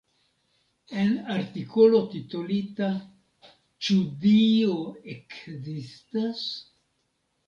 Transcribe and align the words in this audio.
En 1.01 1.11
artikolo 1.33 1.99
titolita 2.13 2.87
"Ĉu 3.87 3.97
Dio 4.23 4.79
ekzistas? 5.17 6.43